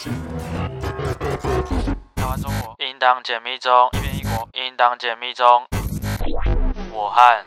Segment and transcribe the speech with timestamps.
[0.00, 0.10] 台
[2.24, 5.66] 湾中国，应当解密中，一边一国，应当解密中。
[6.90, 7.44] 我和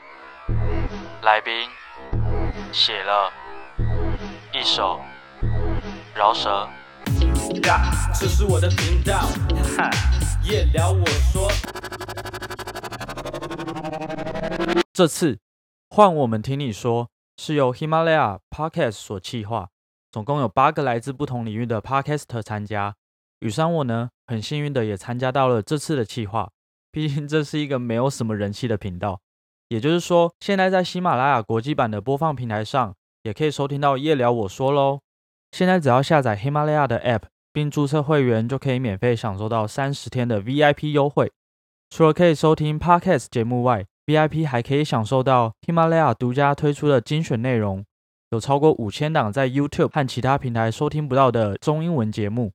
[1.23, 1.67] 来宾
[2.71, 3.31] 写了
[4.51, 5.01] 一首
[6.13, 6.69] 饶舌。
[8.13, 9.21] 这是我的频道，
[9.75, 9.89] 哈，
[10.43, 11.49] 夜聊我说。
[14.93, 15.39] 这次
[15.89, 19.69] 换我们听你说，是由 Himalaya Podcast 所企划，
[20.13, 22.93] 总共有八个来自不同领域的 Podcaster 参加。
[23.39, 26.51] 雨山我呢，很幸运的也参加到了这次的企划。
[26.91, 29.19] 毕竟这是一个没有什么人气的频道，
[29.69, 34.99] 也就是说，现在在喜马拉雅国际版的播放平台上，也可以收听到夜聊我说喽。
[35.51, 41.31] 现在只要下载喜马拉雅的 App 并注册会员，就可以免费享受到三十天的 VIP 优惠。
[41.89, 47.83] 除了可以收听 Podcast 节目外，VIP 还可以享受到喜马拉雅独家推出的精选内容，
[48.33, 52.51] 有超过五千档在 YouTube 和其他平台收听不到的中英文节目。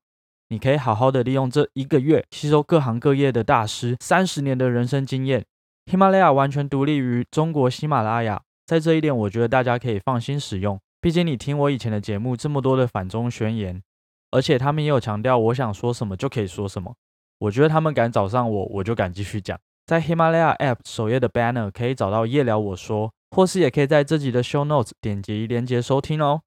[0.48, 5.44] 你可以好好的利用这一个月，吸收各行各业的大师三十年的人生经验。
[5.86, 10.80] Himalaya 完全独立于中国喜马拉雅，在这一点，我觉得大家可以放心使用。
[11.00, 13.80] 毕竟你听我以前的节目，这么多的反中宣言，
[14.32, 16.92] 而且他们也有强调，我想说什么就可以说什么。
[17.38, 19.56] 我觉得他们敢找上我，我就敢继续讲。
[19.86, 26.42] 在 Himalaya App 首页的 Banner 可以找到夜聊我说，或是也可以在这集的 Show Notes 点击连接收听哦。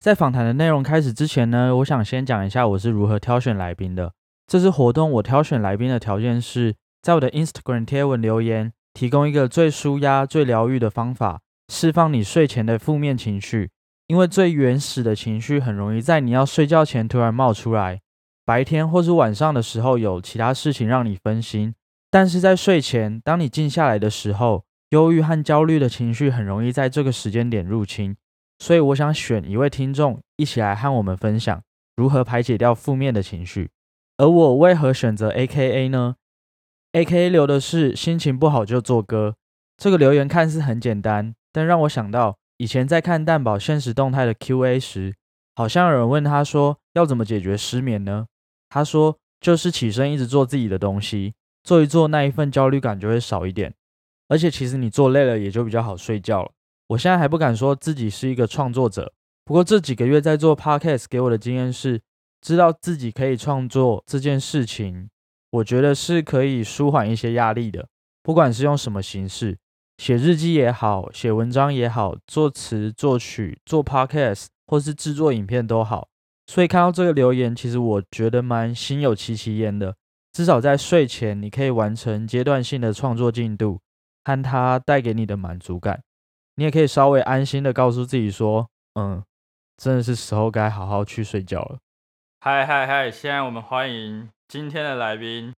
[0.00, 4.12] 在访谈的内容开始之前呢，我想先讲一下我是如何挑选来宾的。
[4.46, 11.40] 这次活动我挑选来宾的条件是在我的 Instagram 贴文留言，提供一个最舒压、最疗愈的方法，
[11.72, 13.70] 释放你睡前的负面情绪。
[14.06, 18.02] 因为最原始的情绪很容易在你要睡觉前突然冒出来，
[18.44, 21.74] 白天或是晚上的时候有其他事情让你分心。
[22.10, 28.16] 但是在睡前，当你静下来的时候，忧郁和焦虑的情绪很容易在这个时间点入侵。
[28.60, 31.60] 所以我想选一位听众一起来和我们分享
[31.96, 33.70] 如何排解掉负面的情绪。
[34.18, 36.14] 而我为何选择 A.K.A 呢
[36.92, 39.34] ？A.K.A 留的是心情不好就做歌。
[39.76, 45.16] 这个留言看似很简单，但让我想到以前在看蛋宝现实动态的 Q.A 时，
[45.56, 48.26] 好像有人问他说要怎么解决失眠呢？
[48.68, 51.34] 他说就是起身一直做自己的东西。
[51.64, 53.74] 做一做，那一份焦虑感就会少一点，
[54.28, 56.50] 而且其实你做累了也就比较好睡觉了。
[56.88, 59.12] 我现在还不敢说自己是一个创作者，
[59.44, 62.00] 不过这几个月在做 podcast 给我的经验是，
[62.40, 65.08] 知道自己可以创作这件事情，
[65.50, 67.88] 我觉得是可以舒缓一些压力的。
[68.22, 69.58] 不管是用什么形式，
[69.98, 76.08] 写日记也好，写文章也好，作词作曲做 podcast 或是制作影片都好。
[76.46, 79.96] 所以看到这个留言，其实我觉得蛮心有戚戚焉的。
[80.32, 83.80] 至少在睡前，你可以完成阶段性的创作进度，
[84.24, 86.02] 和它带给你的满足感。
[86.56, 88.68] 你也可以稍微安心的告诉自己说
[88.98, 89.22] ：“嗯，
[89.76, 91.78] 真的是时候该好好去睡觉了。”
[92.40, 93.10] 嗨嗨嗨！
[93.10, 95.52] 现在我们欢迎今天的来宾。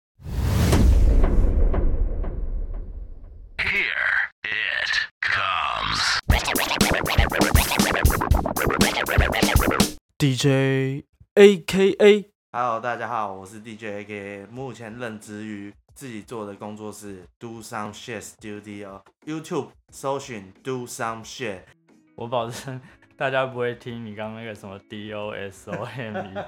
[3.59, 5.10] Here it
[10.16, 12.31] comes，DJ AKA。
[12.53, 21.61] Hello，大家好，我是 DJ A K A，目前任职于自己做的工作室 Do Some Shit Studio，YouTube 搜寻 Do Some Shit。
[22.15, 22.79] 我保证
[23.17, 26.45] 大家不会听你刚刚那个什么 D O S O M E，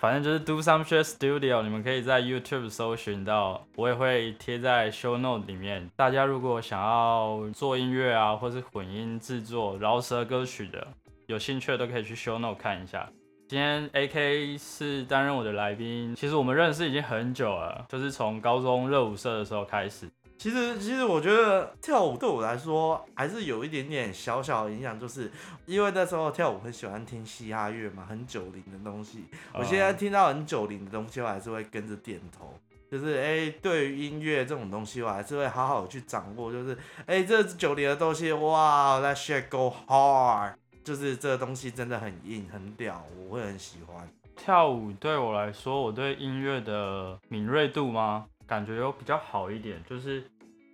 [0.00, 5.90] 反正就是 Do Some Shit Studio，你们可以在 YouTube 搜寻到，我也会贴在 Show Note 里面。
[5.94, 10.88] 大家如果想要做音乐啊，或是混音制作饶舌歌曲的，
[11.26, 13.10] 有兴趣的都可以去 Show Note 看一下。
[13.48, 16.14] 今天 A K 是担任我的来宾。
[16.14, 20.06] 其实我们认识已经很久了，就是从高中热舞社的时候开始。
[20.36, 25.32] 其实，其实我觉得跳舞对我来说还是有一点点小小的影响，就是
[25.64, 29.24] 因为那时候跳舞很喜欢听嘻哈乐嘛，很九零的东西。
[29.54, 32.52] 我现在听到很九零的东西，我还是会跟着点头。
[32.92, 36.52] 就是哎，对于音乐这种东西，我还是会好好去掌握。
[36.52, 36.76] 就是
[37.06, 40.52] 哎，这九零的东西，哇，That shit go hard。
[40.88, 44.90] 就是这个东西真的很硬很屌，我会很喜欢跳舞。
[44.92, 48.24] 对我来说，我对音乐的敏锐度吗？
[48.46, 50.24] 感觉有比较好一点，就是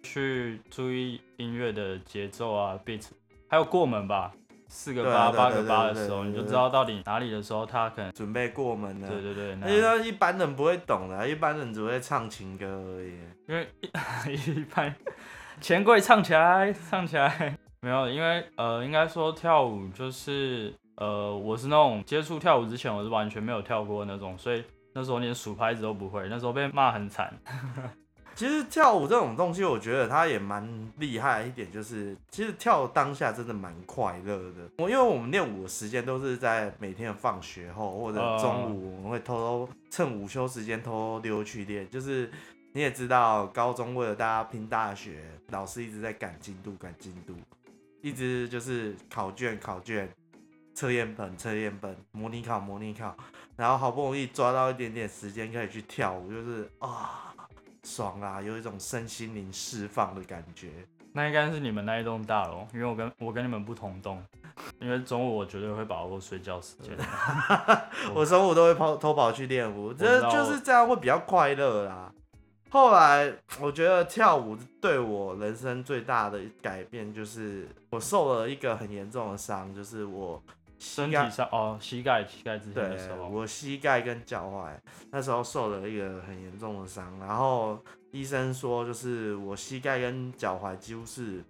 [0.05, 3.05] 去注意音乐的节奏啊，beat，
[3.49, 4.33] 还有过门吧，
[4.69, 9.09] 四个八八个八的时候，你就知道到底哪里的时候他可能准备过门了。
[9.09, 13.19] 对对对，因为一般人不会懂的，一般人只会唱情歌而已。
[13.49, 14.95] 因为一 般
[15.61, 17.59] 钱柜唱起来，唱起来。
[17.85, 24.65] 没有，因为呃，应该说跳舞就是呃，我是那种接触跳舞之前我是完全没有跳过那种，所以
[24.95, 27.31] 那时候连数拍子都不会，那时候被骂很惨。
[28.35, 30.67] 其实跳舞这种东西，我觉得它也蛮
[30.97, 34.63] 厉害一点，就是其实跳当下真的蛮快乐的。
[34.79, 41.89] 我因为我们练舞的时间都是在每天放学后或者中午，我们会偷偷趁午休时间偷偷溜去练。
[41.91, 42.29] 就是
[42.73, 47.35] 你也知道，高中为了大家拼大学，老师一直在赶进度，赶进度，
[48.05, 50.07] 一直就是考卷考卷、
[50.75, 53.17] 测验本测验本、模拟考模拟考，
[53.57, 57.35] 然后好不容易抓到一点点时间可以去跳舞，就是啊。
[57.83, 60.71] 爽啊，有一种身心灵释放的感觉。
[61.13, 64.23] 那应该是你们那一栋大楼，因为我跟我跟你们不同栋。
[64.81, 66.97] 因为中午我绝对会把握睡觉时间。
[68.15, 72.11] 我中午都会跑偷跑去练舞，这就是这样会比较快乐啦。
[72.75, 80.43] 后来我觉得跳舞对我人生最大的改变，就是我受了一个很严重的伤，就是我。
[80.77, 84.71] 身体上哦，膝盖膝盖之前的时候，我膝盖跟脚踝
[85.11, 91.43] 那时候受了一个很严重的伤，然后医生说就是我膝盖跟脚踝几乎是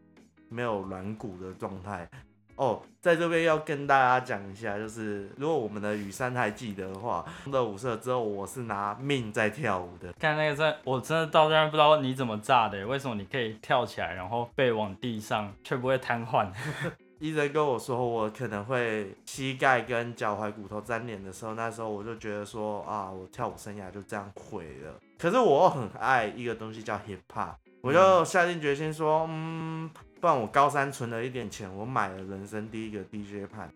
[0.48, 2.08] 没有软骨的状态。
[2.56, 10.12] 哦，在这边要跟大家讲一下，就是如果我们的雨山还记得的话，的舞社之后我是拿命在跳舞的。
[10.14, 16.48] 看那个在，我真的到现在不知道你怎么炸的，为什么你可以跳起来，然后背往地上却不会瘫痪？
[17.20, 24.92] 医生跟我说，我可能会膝盖跟脚踝骨头粘连的时候，那时候我就觉得说啊，我跳舞生涯就这样毁了。
[25.18, 29.88] 可是我很爱一个东西叫 hip hop，我就下定决心说，嗯，
[30.24, 33.70] 不然我高三存了一点钱，我买了人生第一个 DJ 盘，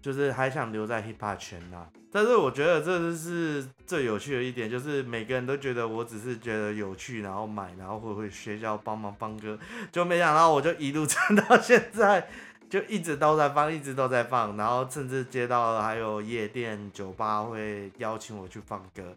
[0.00, 1.86] 就是还想留在 hip hop 圈呐。
[2.10, 9.56] 但是我觉得这就是最有趣的一点，就是每个人都觉得我只是觉得有趣，然后买，然后会会学校帮忙放歌，
[9.92, 12.28] 就没想到我就一路撑到现在。
[12.68, 19.16] 就一直都在放，一直都在放，然后甚至接到了还有夜店、酒吧会邀请我去放歌，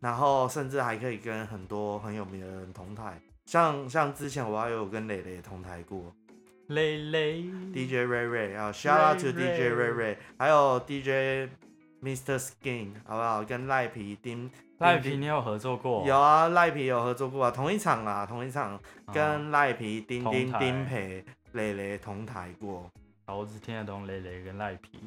[0.00, 6.12] 然后甚至还可以跟很多很有名的人同台，像像之前我还有跟磊磊同台过，
[6.68, 7.42] 磊磊
[7.72, 11.48] DJ Ray Ray 啊，Shout out to DJ Ray Ray，还有 DJ
[12.02, 13.42] Mr Skin 好不好？
[13.44, 16.04] 跟赖皮丁赖皮你有合作过？
[16.06, 18.78] 有啊，赖皮有合作过啊，同一场啊，同一场
[19.12, 21.24] 跟赖皮丁丁丁培。
[21.52, 22.90] 蕾蕾同台过，
[23.26, 25.00] 我只听得懂蕾蕾跟赖皮，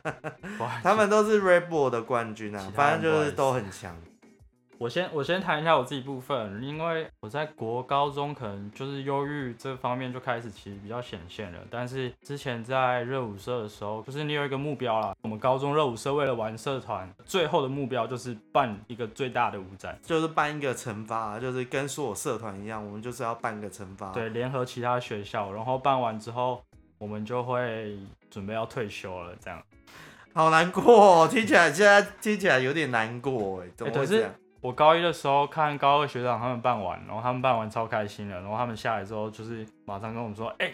[0.82, 3.94] 他们都是 Red Bull 的冠军啊，反正就是都很强。
[4.80, 15.14] 我先我先谈一下我自己部分，因为我在国高中可能就是忧郁这方面就开始其实比较显现了，但是之前在热舞社的时候，就是你有一个目标啦。
[15.20, 24.12] 我们高中热舞社为了玩社团，最后的目标就是办一个最大的舞展，就是办一个惩罚，就是跟所有社团一样，我们就是要办个惩罚。
[24.12, 26.64] 对，联合其他学校，然后办完之后，
[26.96, 27.98] 我们就会
[28.30, 29.62] 准备要退休了，这样。
[30.32, 34.32] 好难过，听起来现在听起来有点难过哎，怎么会这样？
[34.62, 40.72] 我高一的时候看高二学长他们办完，然后他们办完超开心的，然后他们下来之后就是马上跟我们说，哎，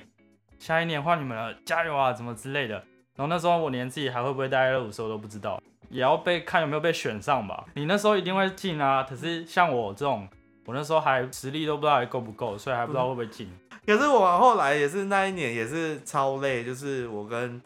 [0.58, 2.74] 下一年换你们了，加油啊，怎么之类的。
[3.14, 7.64] 然后那时候我连自己还会不会待热舞社都不知道，也要被看有没有被选上吧。
[7.74, 10.28] 你那时候一定会进啊，可是像我这种，
[10.64, 13.48] 我那时候还实力都不知道还够不够，所以还不知道会不会进。
[13.86, 17.62] 可是我后来也是那一年也是超累，就是我跟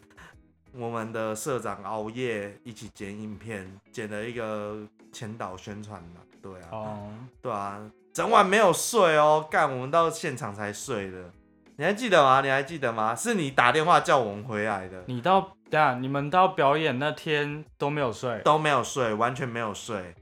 [0.75, 4.87] 我们的社长熬夜一起剪影片，剪了一个。
[5.13, 7.11] 前导宣传嘛，对啊，哦，
[7.43, 7.81] 对啊，
[8.13, 11.31] 整晚没有睡哦，干，我们到现场才睡的，
[11.77, 12.41] 你还记得吗？
[12.41, 13.15] 你还记得吗？
[13.15, 15.05] 是你打电话叫我们回来的。
[15.07, 15.41] 你到，
[15.71, 20.15] 等下，你们到表演那天都没有睡，都没有睡，完全没有睡。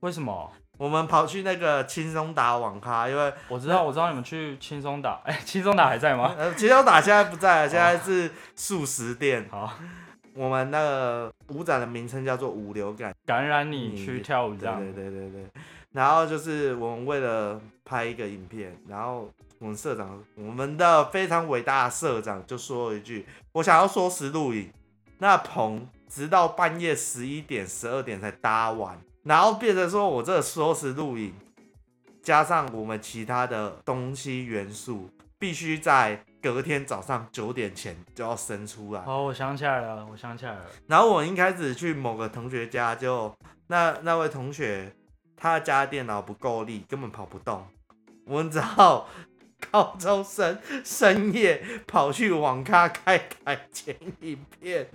[0.00, 0.52] 为什么？
[0.78, 6.34] 我们跑去那个轻松打网咖，因为我知道，我知道你们去轻松打，哎，轻松打还在吗？
[6.38, 9.48] 呃，轻松打现在不在了，现在是素食店。
[9.50, 9.72] 好。
[10.38, 14.78] 我们那个舞展的名称叫做“舞流感”，感染你去跳舞这样。
[14.80, 15.44] 对对对对。
[15.90, 19.28] 然后就是我们为了拍一个影片，然后
[19.58, 24.70] 我们社长，我们的非常伟大的社长就说了一句：“我想要说时录影。”
[25.18, 31.34] 那棚直到半夜十一点、十二点才搭完，然后变成说我这说时录影，
[32.22, 36.24] 加上我们其他的东西元素，必须在。
[36.40, 39.02] 隔天早上九点前就要生出来。
[39.04, 40.62] 哦，我想起来了，我想起来了。
[40.86, 43.34] 然后我一开始去某个同学家，就
[43.66, 44.92] 那那位同学，
[45.36, 47.66] 他家电脑不够力，根本跑不动。
[48.24, 49.08] 我们只好
[49.68, 54.88] 高中生深夜跑去网咖开开剪影片。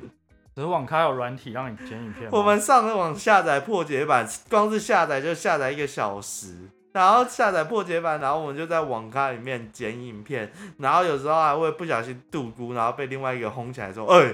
[0.55, 2.31] 只是网咖有软体让你剪影片。
[2.31, 6.69] 我们上网下载破解版，光是下载就下载一个小时。
[6.93, 14.33] 然后下载破解版，然后我们就在网咖里面剪影片，然后有时候还会不小心度孤，然后被另外一个轰起来说：“哎，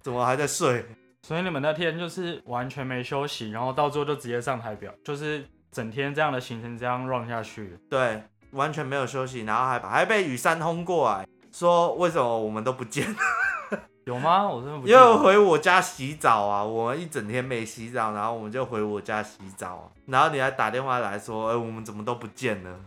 [0.00, 0.86] 怎么还在睡？”
[1.26, 7.76] 所以你们那天就是完全没休息，然后到最后就直接上台表，就是整天这样的行程这样 run 下去。
[7.90, 13.04] 对，完全没有休息，然后还还被雨山轰过来，说为什么我们都不见？
[14.04, 14.48] 有吗？
[14.48, 15.18] 我真的不记因为得。
[15.18, 22.80] 回我家洗澡啊，我们一整天没洗澡，然后我们就回我家洗澡，然后你还打电话来说，哎、我们怎么都不见了？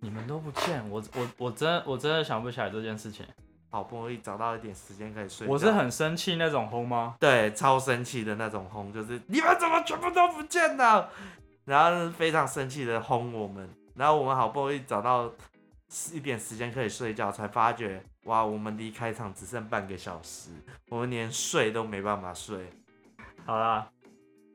[0.00, 3.24] 你们都不见我，我我真的我真的想不起来这件事情。
[3.70, 7.14] 好不容易找到一点时间可以睡觉，我是很生气那种轰吗？
[7.18, 11.08] 对超生气的那种轰，就是你们怎么全部都不见了？
[11.64, 15.32] 然后非常生气的轰我们，然后我们好不容易找到
[16.12, 20.50] 一点时间可以睡觉，才发觉哇，我们离开场只剩半个小时，
[20.88, 22.70] 我们连睡都没办法睡。
[23.44, 23.90] 好啦，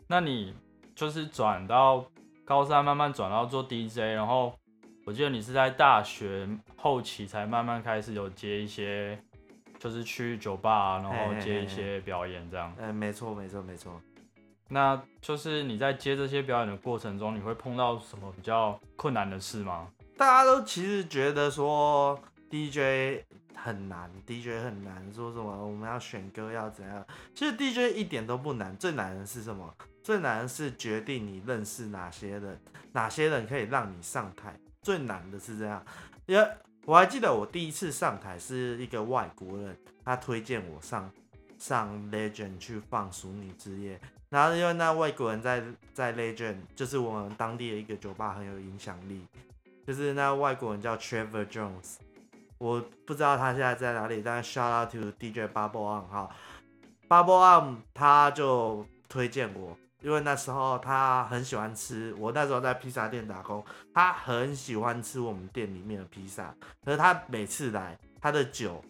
[0.07, 0.55] 那你
[0.95, 2.05] 就是转到
[2.45, 4.57] 高三，慢慢转到做 DJ，然后
[5.05, 6.47] 我记得你是在大学
[6.77, 9.21] 后期才慢慢开始有接一些，
[9.77, 12.74] 就是去酒吧啊，然后接一些表演这样。
[12.77, 14.01] 嗯、没错没错没错。
[14.69, 19.88] 那就是你在接这些表演的过程中，你会碰到什么比较困难的事吗？
[20.17, 22.19] 大家都其实觉得说
[22.50, 23.24] DJ
[23.57, 27.05] 很难，DJ 很难，说什么我们要选歌要怎样？
[27.33, 29.73] 其实 DJ 一点都不难，最难的是什么？
[30.03, 32.59] 最难的是决定你认识哪些人，
[32.93, 34.57] 哪些人可以让你上台。
[34.81, 35.83] 最难的是这样，
[36.27, 36.47] 因为
[36.85, 41.11] 我还记得我第一次上台是一个外国人，他推荐我上
[41.57, 43.97] 上 Legend 去放《熟女之夜》，
[44.29, 45.61] 然后因为那外国人在
[45.93, 49.25] 在 Legend 就是我们当地的一个酒吧很有影响力，
[49.85, 51.97] 就是那外国人叫 Trevor Jones，
[52.57, 56.29] 我不知道他现在在哪里，但是 shout out to DJ Bubble On 哈
[57.07, 68.83] ，Bubble On 他就推荐我，因为那时候他很喜欢吃，我那时候在披萨店打工，他很喜欢吃我们店里面的披萨，可是他每次来，他的酒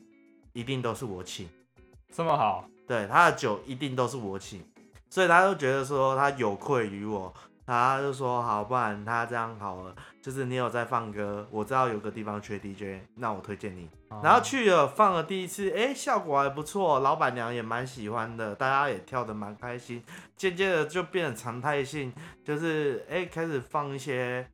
[0.53, 1.49] 一定都是我请。
[2.13, 4.65] 这么好，对，他的酒一定都是我请，
[5.09, 7.33] 所以他就觉得说他有愧于我，
[7.67, 13.89] 他就说好，不然他这样好了，就是你有在放歌，我知道有个地方缺 DJ，那我推荐你。
[14.23, 20.01] 然后去了放了第一次，哎，效果还不错，老板娘也蛮喜欢的，大家也跳得蛮开心，
[20.37, 24.47] 渐渐的就变成常态性，就是哎开始放一些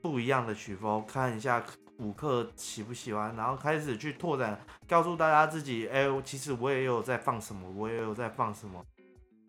[0.00, 1.62] 不一样的曲风，看一下
[1.98, 4.58] 舞客喜不喜欢，然后开始去拓展，
[4.88, 8.82] 告诉大家自己，哎、其实我也有在放什么，我也有在放什么。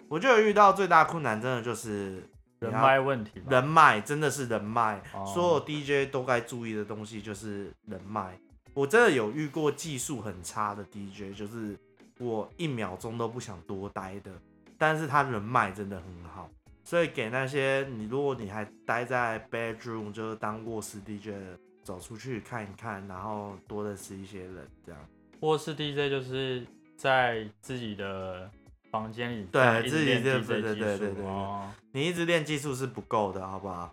[0.09, 3.41] 我觉得遇到最大困难，真的就是人脉问题。
[3.49, 5.01] 人脉，真的是人脉。
[5.13, 8.37] 哦所有 DJ 都该注意的东西就是人脉。
[8.73, 11.77] 我真的有遇过技术很差的 DJ，就是
[12.19, 14.31] 我一秒钟都不想多待的，
[14.77, 16.49] 但是他人脉真的很好。
[16.83, 25.01] 所以给那些你，如果你还待在 bedroom，就是当卧室 DJ 的，走出去看一看，然后多认识一些人，这样。
[25.41, 28.49] 卧室 DJ 就是在自己的
[28.91, 33.91] 房间里对自己练对对对对对对哦你一直练技术是不够的，好不好？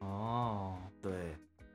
[0.00, 0.76] 哦。
[1.02, 1.12] 对，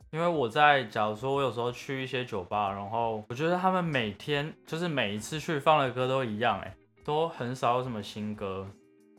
[0.10, 6.76] 因为我在，假如说我有时候去一些酒吧，然后我觉得他们每天就是每一次去放的歌都一样，哎，
[7.06, 8.68] 都很少有什么新歌。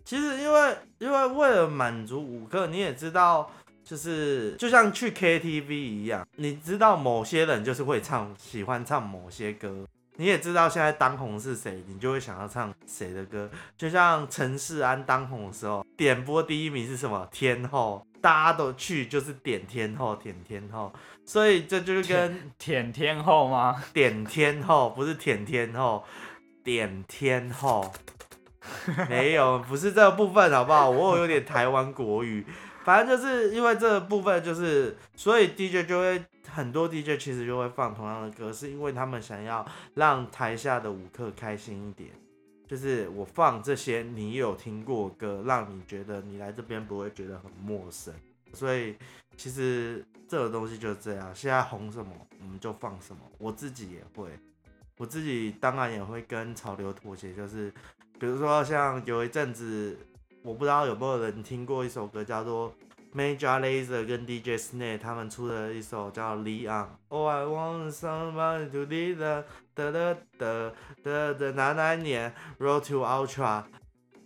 [0.05, 3.51] 其实因为因为为了满足舞客，你也知道，
[3.83, 9.87] 就是就像去 KTV 一样，你知道某些人就是会唱，喜欢唱某些歌。
[10.17, 13.51] 你也知道现在当红是谁，你就会想要唱谁的歌。
[13.77, 17.27] 就像陈世安当红的时候，点播第一名是什么？
[17.33, 20.93] 天后，大家都去就是点天后，点天后。
[21.25, 23.83] 所以这就是跟舔天后吗？
[23.93, 26.05] 点天后，不是舔天后，
[26.63, 27.93] 点天后，
[29.09, 30.91] 没有，不是这个部分，好不好？
[30.91, 32.45] 我有点台湾国语，
[32.85, 42.11] 反正就是因为这部分，就是所以 DJ 就会很多 DJ 其实就会放同样的歌，是因为他们想要让台下的舞客开心一点。
[42.67, 48.15] 就是我放这些你有听过歌，让你觉得你来这边不会觉得很陌生。
[48.55, 48.97] 所以
[49.37, 52.11] 其实这个东西就是这样，现在红什么
[52.41, 53.21] 我们就放什么。
[53.37, 54.31] 我自己也会，
[54.97, 57.71] 我自己当然也会跟潮流妥协，就是
[58.19, 59.99] 比如说像有一阵子，
[60.43, 62.75] 我不知道有没有人听过一首歌叫做
[63.15, 66.85] Major Lazer 跟 DJ Snake 他们出的一首叫《Lean On》。
[67.09, 69.45] Oh I want somebody to lead the
[69.75, 73.65] 的的的的的哪哪年 Road to Ultra，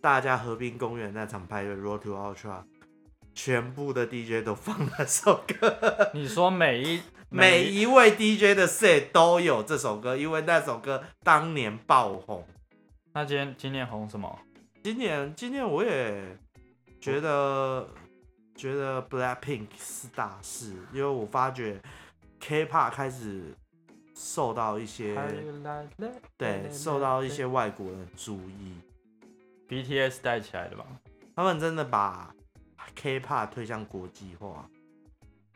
[0.00, 2.62] 大家河滨公园那场派对 Road to Ultra。
[3.35, 12.46] 全部的 DJ 都放那首歌，你说每一 每一位 DJ 的 set 都有这首歌，因为那首歌当年爆红。
[13.12, 14.38] 那今天今年红什么？
[14.86, 16.38] 今年今年我也
[17.00, 17.88] 觉得
[18.54, 21.82] 觉得 Blackpink 是大事，因为我发觉
[22.38, 23.52] K-pop 开始
[24.14, 25.12] 受到一些
[26.36, 28.80] 对受到一些外国人注意
[29.68, 30.86] ，BTS 带起来的吧？
[31.34, 32.32] 他们真的把
[32.94, 34.70] K-pop 推向国际化。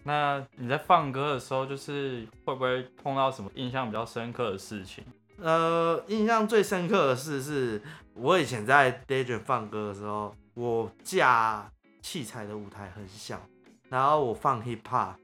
[0.02, 5.04] 那你在放歌的时候，就是会不会碰到什么印象比较深刻的事情？
[5.40, 7.82] 呃，印象最深刻的事是，
[8.14, 11.70] 我以前在 Daydream 放歌的时候，我架
[12.02, 13.40] 器材的舞台很小，
[13.88, 15.14] 然后我放 hip hop，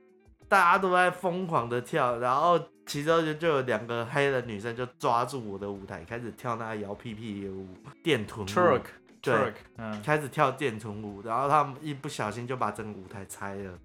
[0.48, 7.68] 大家都在疯狂的跳，然后其中就就有两个黑的女生就抓住我的舞台，开始跳那个摇屁屁的舞，
[8.02, 8.48] 电臀舞。
[8.48, 8.82] Turk
[9.20, 13.78] 对 Turk，嗯，开始跳电臀舞，然后他们一不小心就把整个舞台拆了，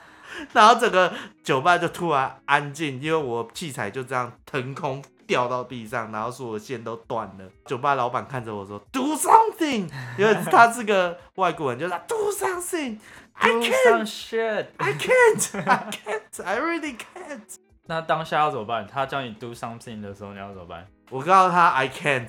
[0.54, 1.12] 然后整个
[1.42, 7.44] 酒吧就突然安静，因为我器材就这样腾空掉到地上，然后所有线都断了。
[7.64, 12.98] 酒吧老板看着我说：“Do something！” 因为 他是个外国人，就说：“Do something!
[13.34, 14.66] I can't!
[14.78, 15.58] I can't!
[15.64, 16.44] I can't!
[16.44, 17.42] I really can't!”
[17.86, 18.84] 那当下要怎么办？
[18.88, 20.84] 他叫你 do something 的时候，你要怎么办？
[21.10, 22.28] 我告诉他 I can't，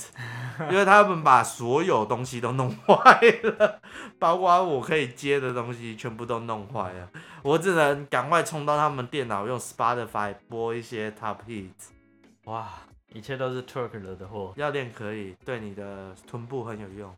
[0.69, 3.79] 因为他们把所有东西都弄坏了，
[4.19, 7.09] 包括我可以接的东西全部都弄坏了，
[7.41, 11.89] 我只能赶快冲到他们电脑用 Spotify 播一些 Top Hits。
[12.45, 12.69] 哇，
[13.13, 17.13] 一切都是 Turk 惹的祸，要练可以，对你的臀部很有用，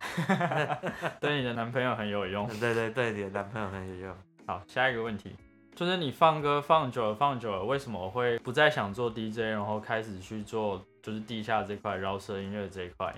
[1.22, 2.48] 对你的男朋友很有用。
[2.60, 4.16] 对对对，你的男朋友很有用。
[4.48, 5.36] 好，下一个问题，
[5.76, 13.14] 就是你放歌放久了放久了，为什么会不再想做 DJ，然后开始去做就是地下这块饶舌音乐这一块？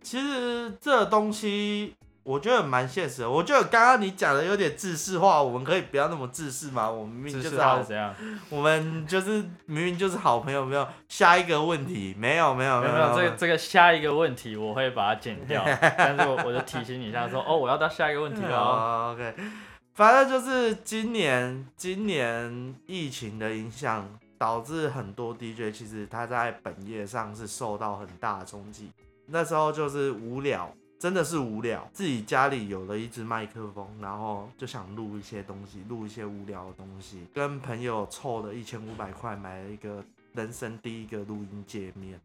[0.00, 8.14] 其实这东西我觉得蛮现实的，我觉得刚刚你讲的有点自私化，我们可以不要那么自私嘛，我们明明就是好是怎样？
[8.48, 15.64] 我们就是明明就是好朋友，没有下一个问题，没有没有没有没有，这个这个下一个问题我会把它剪掉，
[15.98, 19.34] 但是我我就提醒你一下说，哦，我要到下一个问题了，OK，
[19.94, 28.90] 反正就是今年今年疫情的影响，导致很多 DJ 其实他在本业上是受到很大的冲击。
[29.26, 30.70] 那时候就是无聊，
[31.02, 40.04] 真的是无聊，自己家里有了一支麦克风，然后就想录一些东西，录一些无聊的东西，跟朋友凑了一千五百块买了一个
[40.34, 42.20] 人生第一个录音界面。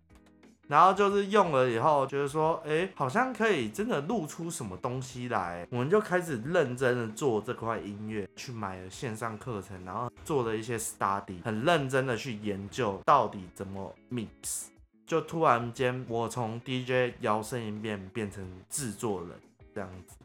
[0.67, 14.65] 然后就是用了以后，觉得说，哎，好像可以真的录出什么东西来，我们就开始认真的做这块音乐，去买了线上课程，然后做了一些 study，很认真的去研究到底怎么 mix。
[15.07, 19.29] 就突然间，我从 DJ 摇身一变变成制作人
[19.73, 20.17] 这样子，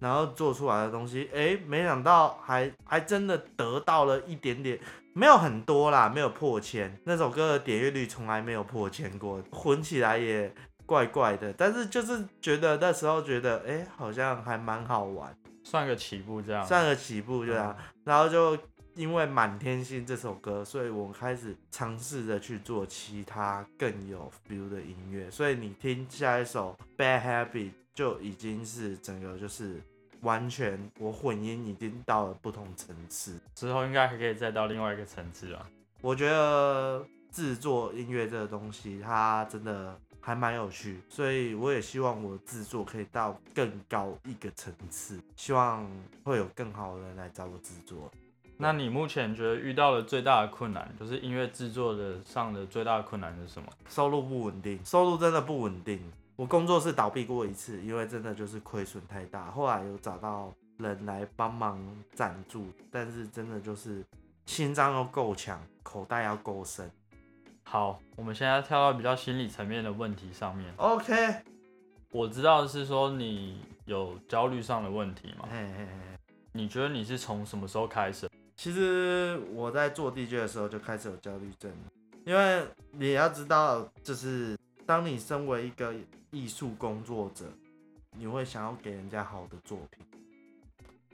[0.00, 4.76] 然后做出来的东西，哎，没想到还还真的得到了一点点，
[5.14, 7.00] 没有很多啦，没有破千。
[7.04, 10.52] 那首歌的点阅率从来没有破千过，混起来也
[10.84, 16.66] 怪怪的，但是就是觉得那时候觉得，哎，好像还蛮好玩，算个起步这样。
[16.66, 18.58] 算个起步就这样，然后就。
[18.94, 25.30] 因为《满天星》这首歌，所以我开始尝试着去做其他更有 feel 的音乐。
[25.30, 27.50] 所以你听下一首《Bad Habit》
[27.94, 29.80] 就已经是整个就是
[30.22, 33.40] 完全我混音已经到了不同层次。
[33.54, 35.66] 之后应该还可以再到另外一个层次啊。
[36.00, 45.88] 我觉得制作音乐这个东西，它真的还蛮有趣，所以我也希望我的制作可以到更高一个层次，希望
[46.24, 48.10] 会有更好的人来找我制作。
[48.62, 53.66] 那你目前觉得遇到的最大的困难，就是音乐制作的上的最大的困难是什么？
[53.88, 55.98] 收入不稳定，收入真的不稳定。
[56.36, 59.50] 我工作室倒闭过一次，因为真的就是亏损太大。
[59.50, 61.80] 后来有找到人来帮忙
[62.12, 64.04] 赞助，但是真的就是
[64.44, 66.90] 心脏要够强，口袋要够深。
[67.62, 70.70] 好，我们现在跳到比较心理层面的问题上面。
[70.76, 71.14] OK，
[72.10, 75.48] 我知道是说你有焦虑上的问题嘛？
[75.50, 75.86] 嘿嘿嘿。
[76.52, 78.28] 你觉得你是从什么时候开始？
[78.62, 81.72] 其实我在做 DJ 的时候就开始有焦虑症，
[82.26, 85.94] 因为你要知道，就是当你身为一个
[86.30, 87.46] 艺术工作者，
[88.18, 90.04] 你会想要给人家好的作品。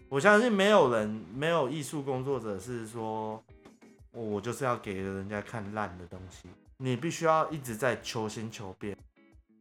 [0.09, 3.40] 我相信没有人没有艺术工作者是说，
[4.11, 6.48] 我就是要给人家看烂的东西。
[6.78, 8.98] 你必须要一直在求新求变，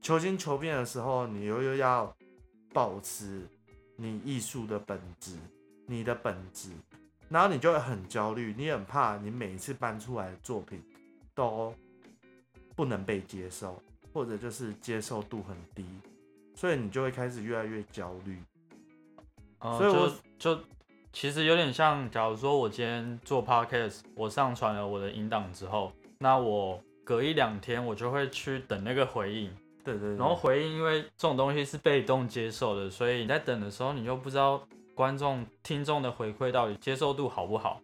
[0.01, 2.11] 求新求变的时候，你又又要
[2.73, 3.47] 保持
[3.95, 5.37] 你艺术的本质，
[5.85, 6.69] 你的本质。
[7.27, 10.81] 然后你就会很焦虑，你很怕你每一次搬出来的作品
[11.33, 11.73] 都
[12.75, 13.81] 不能被接受，
[14.13, 15.83] 或者就是接受度很低，
[16.53, 18.39] 所以你就会开始越来越焦虑。
[19.57, 20.07] 呃、所以我
[20.37, 20.63] 就就
[21.11, 29.51] 其实有点像，假如说我今天做 podcast，我上传了我的音档之后，那我隔一两天我就会去等那个回应，
[29.83, 30.17] 对对对。
[30.17, 34.65] 然后回应，因为这种东西是被动接受的，所以你在等的时候，你又不知道。
[34.95, 37.81] 观众、听众的回馈到底接受度好不好？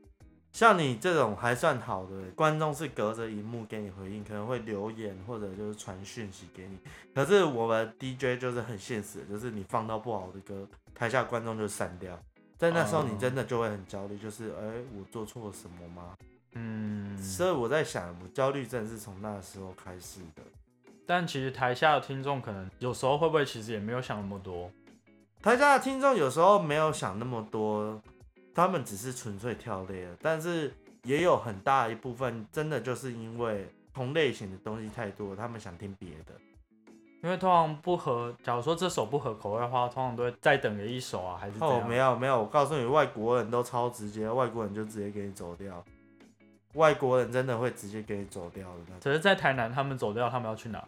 [0.52, 6.78] 像你这种还算好的，观众是隔着荧幕给你回应，可能会留言或者就是传讯息给你。
[7.14, 12.18] 可是我们 DJ 就是很现实，就是你放到不好的歌，台下观众就散掉。
[12.58, 16.16] 在那时候你哦真的就会很焦虑，就是哎、我做错了什么吗？
[16.54, 20.44] 嗯，所以我在想，我焦虑症是从那时候开始的。
[21.08, 24.70] 但其实台下的听众可能有时候会不会其实也没有想那么多，
[25.42, 28.00] 台下的听众有时候没有想那么多，
[28.54, 30.72] 他们只是纯粹跳累了，但是
[31.04, 36.36] 也有很大一部分真的就是因为同类型的东西太多，他们想听别的。
[37.24, 45.84] 因为通常不合，假如说这首不合口味的话，通常都会再等个一首啊，还是怎哦，没有没有，我告诉你，外国人都超直接，外国人就直接给你走掉，
[46.74, 49.00] 外国人真的会直接给你走掉的。
[49.00, 50.84] 只是在台南他们走掉，他们要去哪？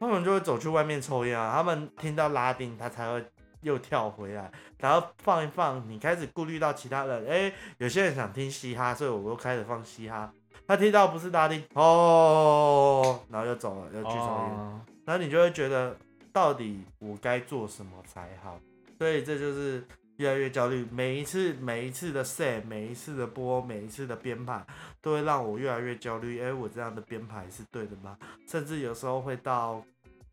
[0.00, 3.24] 他们就会走去外面抽烟啊，他们听到拉丁，他才会
[3.62, 10.32] 又跳回来，然后放一放，你开始顾虑到其他人，哎、有些人想听嘻哈，所以我又开始放嘻哈。
[10.66, 15.96] 他听到不是拉丁，哦，然后又走了，又去抽烟，哦，然后你就会觉得，
[16.32, 18.60] 到底我该做什么才好？
[18.98, 19.82] 所以这就是
[20.18, 20.86] 越来越焦虑。
[20.90, 24.62] 每一次每一次的 set，每一次的播，每一次的编排，
[25.00, 26.42] 都会让我越来越焦虑。
[26.42, 28.18] 哎，我这样的编排是对的吗？
[28.46, 29.82] 甚至有时候会到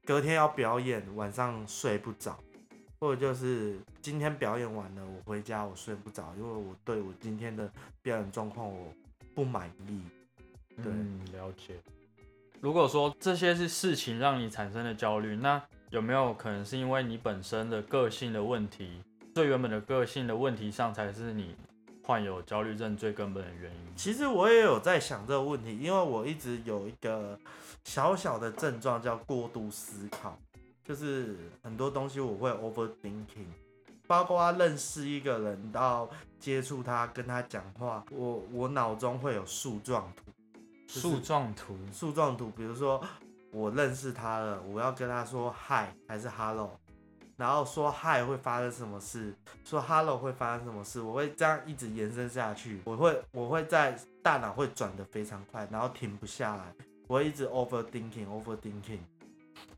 [0.03, 2.37] 隔天要表演，晚上睡不着，
[2.99, 7.69] 或者就是今天表演完了，我回家我睡不着，因为我对我今天的
[8.01, 8.93] 表演状况我
[9.33, 10.01] 不满意。
[10.77, 11.75] 对嗯，了解。
[12.61, 19.01] 如果说这些是事情让你产生的焦虑，那有没有可能是因为你本身的个性的问题，
[19.33, 21.55] 最原本的个性的问题上，才是你
[22.03, 23.95] 患有焦虑症最根本的原因？
[23.95, 27.37] 其实我也有在想这个问题，因为我一直有一个
[27.83, 30.37] 小小的症状叫过度思考，
[30.85, 33.47] 就是很多东西我会 overthinking，
[34.05, 36.07] 包括认识一个人到
[36.39, 40.31] 接触他跟他讲话，我我脑中会有树状图，
[40.87, 43.03] 就是树状图，树状图，比如说
[43.51, 46.79] 我认识他了，我要跟他说 hi 还是 hello，
[47.35, 56.71] 然后说嗨会发生什么事，说 hello 会发生什么事，我会这样一直延伸下去，我会我会在大脑会转的非常快，然后停不下来，
[57.07, 58.99] 我会一直 overthinking overthinking，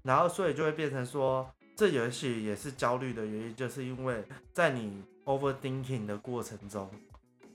[0.07, 6.89] 然后所以就会变成说，这游戏也是焦虑的原因，就是因为在你 overthinking 的过程中，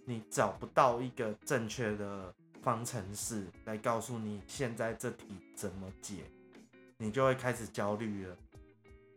[0.05, 2.31] 你找不到一个正确的
[2.63, 6.25] 方程式来告诉你现在这题怎么解，
[6.99, 8.37] 你就会开始焦虑了。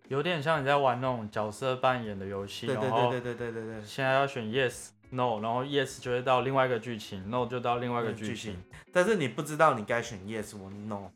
[0.08, 3.82] 有点像你在玩那种角色扮演的游戏，对对对对对对对对。
[3.84, 8.56] 现在要选 yes no，然后 yes 就会到另外一个剧情，no 就到另外一个剧情。
[8.94, 11.12] 但是你不知道你该选 yes 或 no。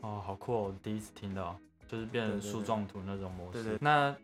[0.00, 0.62] 哦，好酷哦！
[0.68, 3.76] 我第一次听到，就是变成树状图那种模式。
[3.80, 4.14] 那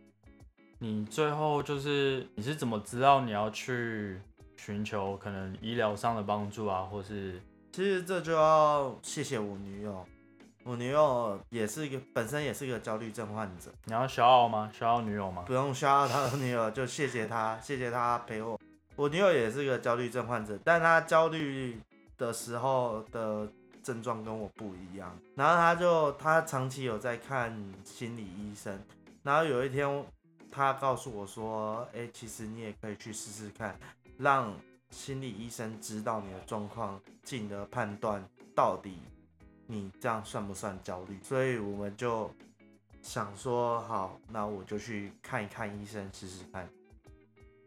[0.78, 4.20] 你最后就是你是怎么知道你要去
[4.56, 7.40] 寻求可能医疗上的帮助啊，或是
[7.72, 10.04] 其实这就要谢谢我女友，
[10.62, 14.70] 我女友也是一个本身也是一个焦虑症患者，你要消傲吗？
[14.72, 15.42] 消傲女友吗？
[15.46, 18.58] 不用需要她的女友，就谢谢她，谢谢她陪我。
[18.96, 21.80] 我女友也是个焦虑症患者，但她焦虑
[22.16, 23.48] 的时候的
[23.84, 25.16] 症状跟我不一样。
[25.36, 28.80] 然后他就他长期有在看心理医生，
[29.22, 30.04] 然后有一天
[30.50, 33.78] 他告诉我说：“哎、其实你也可以去试试看，
[34.18, 34.52] 让
[34.90, 38.98] 心理医生知道你的状况，进而判断到底
[39.66, 42.30] 你这样算不算焦虑。”所以我们就
[43.02, 46.68] 想说，好，那我就去看一看医生试试看。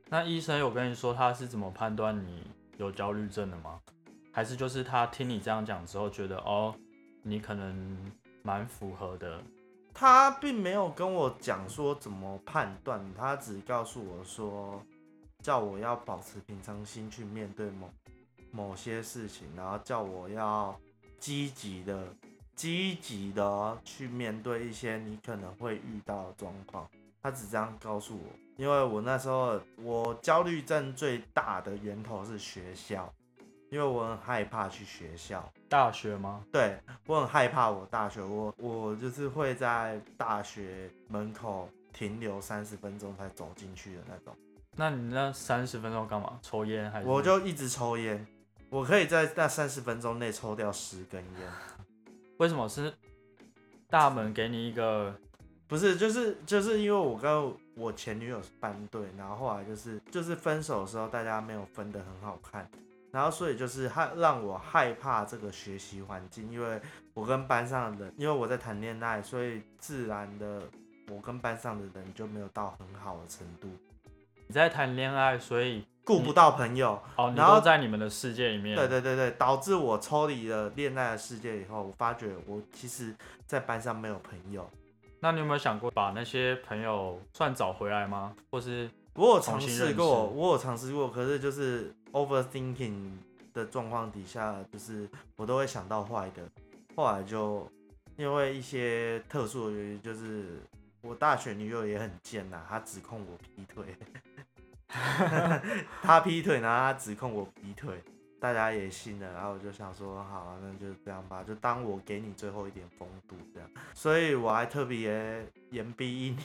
[0.09, 3.79] 那医生有跟你说他是怎么判断你有焦虑症的吗？
[4.37, 6.71] 还是就是他听你这样讲之后，觉得哦，
[7.23, 7.97] 你可能
[8.43, 9.41] 蛮符合的，
[9.95, 14.79] 他并没有跟我讲说怎么判断，他只告诉我说，
[15.41, 17.89] 叫我要保持平常心去面对某
[18.51, 20.79] 某些事情，然后叫我要
[21.17, 22.07] 积极的、
[22.55, 26.87] 积极的去面对一些你可能会遇到的状况。
[27.23, 33.11] 他只这样告诉我，因为我那时候我焦虑症最大的源头是学校，
[33.69, 35.47] 因为我很害怕去学校。
[35.69, 36.43] 大学吗？
[36.51, 44.33] 对我很害怕，我大学我我就是会在大学门口停留三十分钟才走进去的那种，
[44.75, 46.39] 那你那三十分钟干嘛？
[46.41, 47.07] 抽烟还是？
[47.07, 48.25] 我就一直抽烟，
[48.69, 51.51] 我可以在那三十分钟内抽掉十根烟，
[52.37, 52.93] 为什么是
[53.89, 55.13] 大门给你一个
[55.67, 62.69] 不是就是就是因为我跟我前女友是班队，然后后来就是就是分手的时候大家没有分得很好看。
[63.11, 66.79] 然后所以就是害让我害怕这个学习环境，因为
[67.13, 70.61] 我跟班上的人，因为我在谈恋爱，所以自然的
[71.09, 73.69] 我跟班上的人就没有到很好的程度，
[74.47, 77.01] 你在谈恋爱，所以顾不到朋友。
[77.15, 78.75] 哦，然后在你们的世界里面。
[78.75, 83.15] 对对对对，导致我抽离了恋爱的世界以后，我发觉我其实
[83.45, 84.69] 在班上没有朋友。
[85.19, 88.35] 那你有没有想过把那些朋友算找回来吗？
[88.51, 93.13] 或是我有尝试过，我有尝试过，可是就是 overthinking
[93.51, 96.47] 的状况底下，就是我都会想到坏的。
[96.95, 97.67] 后来就
[98.15, 100.61] 因为一些特殊的原因，就是
[101.01, 103.95] 我大学女友也很贱呐、她指控我劈腿，
[106.03, 108.03] 她劈腿，然后她指控我劈腿，
[108.39, 113.69] 大家也信了，然后我就想说，好、啊，那就这样吧，就当我给你最后一点风度这样。
[113.93, 116.41] 所以我还特别延毕一年，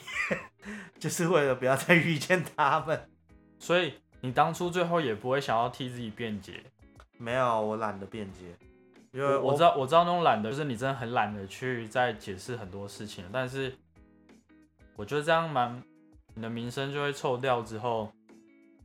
[0.99, 3.09] 就是为了不要再遇见他们。
[3.59, 6.63] 所以你当初最后也不会想要替自己辩解？
[7.17, 8.55] 没有，我懒得辩解，
[9.11, 13.73] 因为我我知道我知道那种懒的，就是你真的很懒得去再解释很多事情，但是
[14.95, 15.81] 我觉得这样蛮，
[16.33, 18.11] 你的名声就会臭掉之后，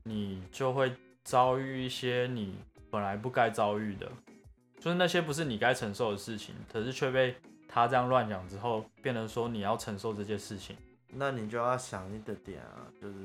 [0.05, 0.93] 你就会
[1.25, 2.57] 遭遇一些你
[2.91, 4.11] 本来不该遭遇的，
[4.79, 7.35] 就是那些不是你该承受的事情，可是却被
[7.69, 10.77] 他这样乱讲之后，变成说你要承受这些事情。
[11.11, 13.17] 那你就要想一个点啊，就是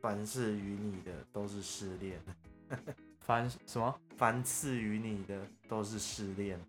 [0.00, 2.20] 凡是与你的都是失恋，
[3.20, 3.94] 凡什么？
[4.16, 6.60] 凡事与你的都是失恋。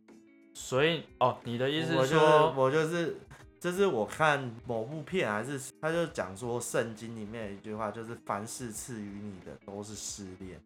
[0.53, 3.17] 所以哦，你的意思是是说，我就是，
[3.59, 10.59] 就是我看某部片还是他就讲说圣经里面有一句话，就是凡是赐予你的都是失恋。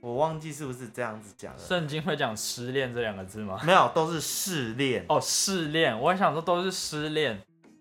[0.00, 3.60] 我忘记是不是这样子讲的，圣经会讲失恋这两个字吗？
[3.64, 5.04] 没有，都是试炼。
[5.08, 7.40] 哦，试炼，我还想说都是失恋。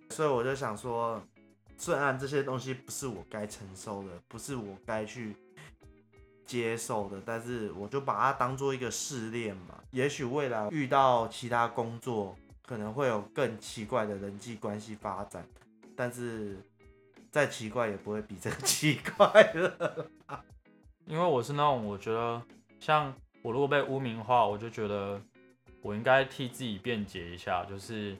[0.09, 1.21] 所以我就想说，
[1.77, 5.35] 虽然这些东西不是我该承受的，不是我该去
[6.45, 9.75] 接受的，但是我就把它当做一个试炼嘛。
[9.91, 15.47] 也许未来遇到其他工作，可能会有更奇怪的人际关系发展，
[15.95, 16.57] 但是
[17.31, 20.09] 再奇怪也不会比这个 奇怪了。
[21.07, 22.41] 因为我是那种我觉得，
[22.79, 25.19] 像我如果被污名化，我就觉得
[25.81, 28.17] 我应该替自己辩解一下，就是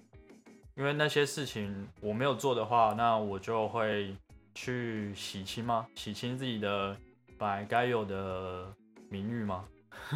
[0.76, 4.16] 因为那些事情我没有做的话，那我就会
[4.56, 5.86] 去洗清吗？
[5.96, 6.96] 洗清自己的
[7.38, 8.74] 本来该有的
[9.10, 9.66] 名誉吗？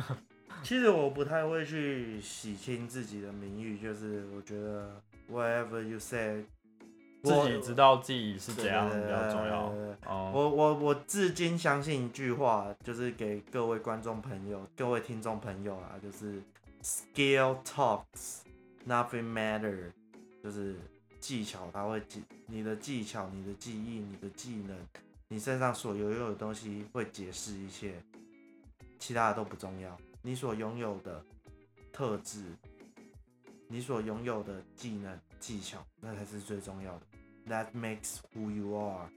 [0.63, 6.45] 其实我不太会去洗清自己的名誉，就是我觉得 whatever you say，
[7.23, 9.73] 自己知道自己是怎样比较重要
[10.73, 16.41] 我至今相信一句话，就是给各位观众朋友、各位听众朋友啊，就是
[16.83, 18.39] skill talks,
[18.87, 19.91] nothing matter，
[20.43, 20.75] 就是
[21.19, 24.77] 技巧它会解你的技巧、你的技艺、你的技能，
[25.29, 28.01] 你身上所拥有的东西会解释一切，
[28.99, 29.97] 其他的都不重要。
[30.21, 31.23] 你所拥有的
[31.91, 32.43] 特质，
[33.67, 37.01] 你所拥有的技能、技巧，那才是最重要的。
[37.47, 39.09] That makes who you are。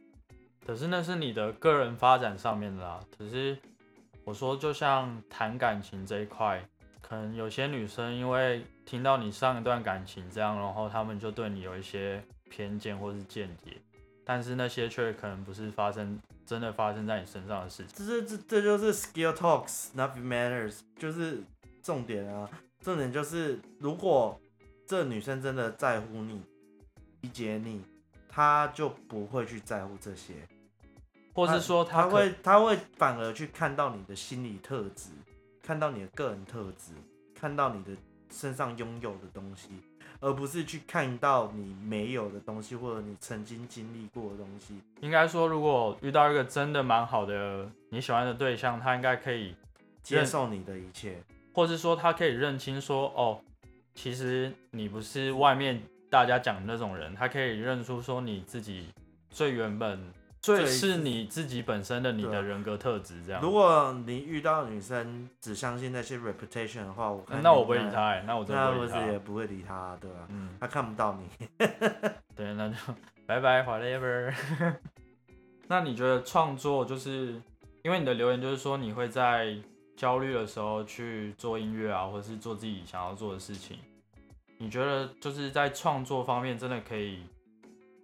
[0.66, 3.00] 可是那是你的个人发展上面的啦。
[3.16, 3.57] 可是
[4.24, 6.66] 我说，就像谈感情这一块，
[7.00, 13.77] 可能有些女生因为听到你上一段感情这样，然后她们就对你有一些偏见或是见解，
[14.24, 18.07] 但是那些却可能不是发生真的发生在你身上的事情。
[18.07, 21.42] 这这这这就是 skill talks nothing matters，就是
[21.83, 22.48] 重点啊。
[22.81, 24.38] 重点就是，如果
[24.87, 26.42] 这女生真的在乎你、
[27.22, 27.83] 理解你，
[28.29, 30.35] 她就不会去在乎这些，
[31.35, 35.11] 或是说她她可会他会反而去看到你的心理特质，
[35.62, 36.92] 看到你的个人特质，
[37.38, 37.90] 看到你的
[38.31, 39.68] 身上拥有的东西，
[40.20, 44.81] 而不是去看到你没有的东西，或者你曾经经历过的东西。
[45.01, 49.55] 应该说，如果遇到一个真的蛮好的你喜欢的对象，他应该可以
[50.03, 53.40] 接受你的一切，或是说他可以认清说，哦，
[53.94, 58.88] 其实你不是外面大家讲的那种人，他可以认出说你自己
[59.31, 60.01] 最原本
[60.44, 63.40] 最最是你自己本身的你的人格特质这样。
[63.40, 68.98] 如果你遇到女生只相信那些 reputation 的话，我看嗯那我不会理她、欸，那我真的那不会理他。
[68.98, 71.46] 不是也不会理他，对吧、嗯， 他看不到你。
[72.37, 72.74] 对，那就
[73.24, 74.35] 拜拜，whatever。
[75.66, 77.40] 那你觉得创作就是
[77.83, 79.57] 因为你的留言就是说你会在
[79.96, 83.78] 焦虑的时候去做音乐啊，或者是做自己想要做的事情。
[84.59, 87.22] 你觉得就是在创作方面真的可以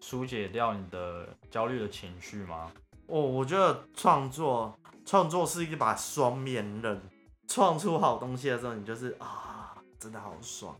[0.00, 2.72] 疏解掉你的焦虑的情绪吗？
[3.06, 7.00] 哦，我觉得创作创作是一把双面刃，
[7.46, 10.76] 创出好东西的时候，你就是啊，真的好爽。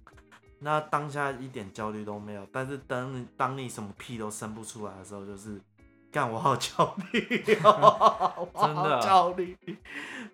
[0.60, 5.60] 那当下一点焦虑都没有，但是等你当你什么屁都生不出来的时候，就是
[6.12, 9.56] 干我好焦虑、哦， 真的好焦虑。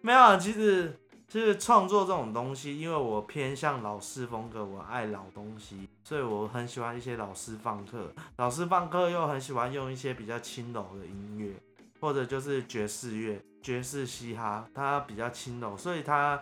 [0.01, 8.13] 没有啊，其实其实创作这种东西，因为我偏向老式风格，我爱老东西，所以我很喜欢一些老师放课。
[8.37, 11.53] 老师放课又很喜欢用一些比较轻柔的音乐，
[12.01, 16.41] 或者就是爵士乐、爵士嘻哈，它比较轻柔，所以他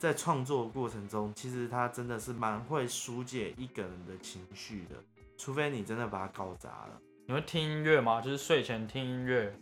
[0.00, 4.96] 在创作的过程中，其实他真的是蛮会疏解一个人的情绪的。
[5.38, 7.00] 除非你真的把它搞砸了。
[7.26, 8.20] 你会听音乐吗？
[8.20, 9.56] 就是睡前听音乐，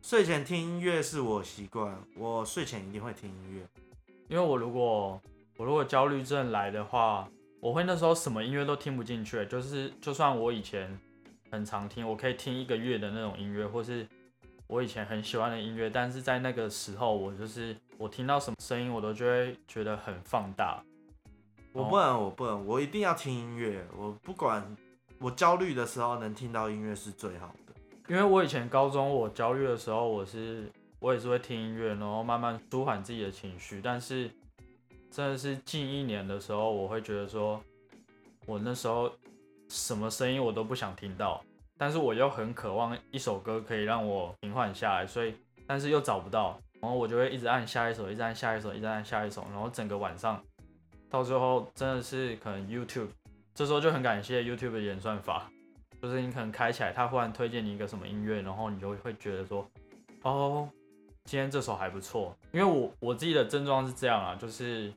[0.00, 3.66] 睡前听音乐是我习惯，我睡前一定会听音乐。
[4.28, 5.20] 因为我如果
[5.56, 7.28] 我如果焦虑症来的话，
[7.60, 10.98] 我会那时候什么音乐都听不进去，就是就算我以前
[11.50, 14.06] 很常听，我可以听一个月的那种音乐，或是
[14.66, 20.82] 我以前很喜欢的音乐，但是在那个时候，我就是我听到什么声音，我都就会觉得很放大。
[21.72, 23.86] 我不能，我不能，我一定要听音乐。
[23.96, 24.76] 我不管，
[25.18, 27.74] 我焦虑的时候能听到音乐是最好的。
[28.08, 33.80] 因为我以前高中我焦虑的时候，我是我也是会听音乐，然后慢慢舒缓自己的情绪。
[33.82, 34.30] 但是
[35.10, 37.62] 真的是近一年的时候，我会觉得说，
[38.46, 39.10] 我那时候
[39.68, 41.42] 什么声音我都不想听到，
[41.76, 45.34] 但是我又很渴望一首歌可以让我平缓下来，所以
[45.66, 50.42] 但是又找不到，然后我就会一直按下一首，一直按下一首，一直按下一首，然后整个晚上
[51.10, 53.08] 到最后真的是可能 YouTube，
[53.54, 55.50] 这时候就很感谢 YouTube 的演算法。
[56.02, 59.68] 就是你可能开起来，他忽然推荐你一个什么音乐，然后你就会觉得说，
[60.22, 60.68] 哦，
[61.26, 62.34] 今天这首还不错。
[62.52, 64.90] 因为我我自己的症状是这样啊，就是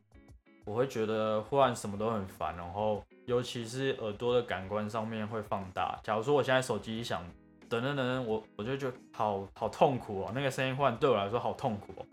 [0.63, 5.99] 我会觉得忽然什么都很烦，然后尤其是耳朵的感官上面会放大。
[6.03, 7.21] 假如说我现在手机一响，
[7.67, 12.05] 等等等等，我我就觉得好好痛苦哦，那个声音忽然对我来说好痛苦哦。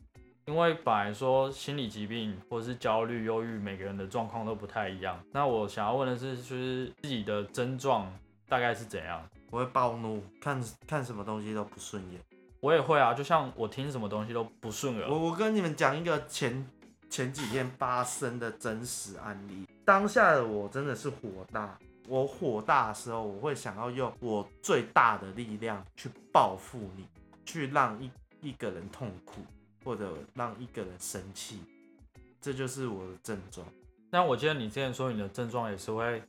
[0.47, 5.21] 因为本来说心理疾病或者是焦虑、忧郁，每个人的状况都不太一样。
[5.33, 8.13] 那我想要问的是，就是自己的症状。
[8.49, 9.29] 大概是怎样？
[9.51, 12.21] 我会暴怒，看看什么东西都不顺眼。
[12.67, 15.09] 我也会啊，就像我听什么东西都不顺耳。
[15.09, 16.69] 我我跟你们讲一个前
[17.09, 19.65] 前几天发生的真实案例。
[19.85, 27.07] 当下的我真的是火大，我火大的时候，我会想要用我最大的力量去报复你，
[27.45, 29.43] 去让一一个人痛苦，
[29.85, 31.61] 或者让一个人生气。
[32.41, 33.65] 这就是我的症状。
[34.11, 36.21] 但我记得你之前说你的症状也是会。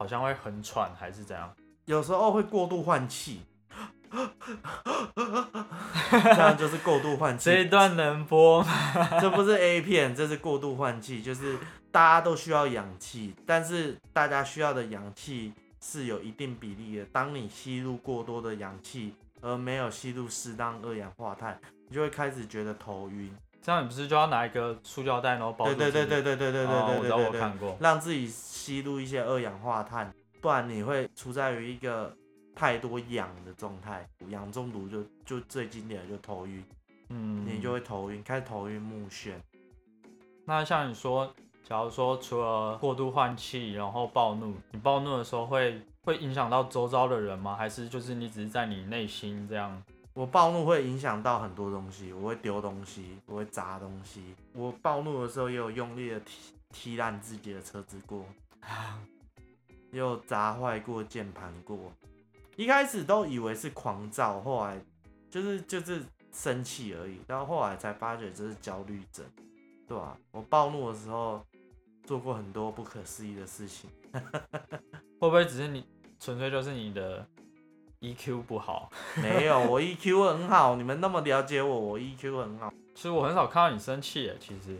[0.00, 1.52] 好像会很喘还是怎样？
[1.86, 3.40] 有时候会过度换气，
[6.10, 7.50] 这样就是过度换气。
[7.50, 8.68] 这一段能播吗？
[9.20, 11.56] 这不是 A 片，这是过度换气，就是
[11.90, 17.04] 大家都需要氧气，但是大家需要的氧气是有一定比例的。
[17.12, 23.34] 当你吸入过多的氧气，而没有吸入适当二氧化碳，你就会开始觉得头晕。
[23.60, 25.74] 这样你不是就要拿一个塑胶袋，然后包住？
[25.74, 27.76] 对对对对对对对对对对我看过。
[27.80, 32.16] 让自己吸入一些二氧化碳，不然你会处在于一个
[32.58, 36.64] 太多氧的状态，氧中毒就就最经典的就头晕，
[37.08, 39.34] 嗯，你就会头晕，开始头晕目眩。
[40.44, 47.54] 那像你说，假如说除了过度换气，然后暴怒，你暴怒的时候会会影响到周遭的人吗？
[47.54, 49.80] 还是就是你只是在你内心这样？
[50.12, 54.34] 我暴怒会影响到很多东西，我会丢东西，我会砸东西。
[54.52, 58.26] 我暴怒的时候也有用力的踢踢烂自己的车子过，
[59.92, 61.78] 也有砸坏过键盘过。
[62.58, 64.84] 一开始都以为是狂躁，后来
[65.30, 69.24] 就是就是生气而已，到后来才发觉这是焦虑症，
[69.86, 70.18] 对吧？
[70.32, 71.40] 我暴怒的时候
[72.04, 73.88] 做过很多不可思议的事情，
[75.20, 75.86] 会不会只是你
[76.18, 77.24] 纯粹就是你的
[78.00, 78.90] ？EQ 不好，
[79.22, 80.74] 没有，我 EQ 很好。
[80.74, 82.74] 你们那么了解我，我 EQ 很好。
[82.92, 84.36] 其实我很少看到你生气耶。
[84.40, 84.76] 其实，